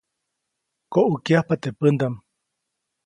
[0.93, 2.15] Koʼäkyajpa teʼ pändaʼm.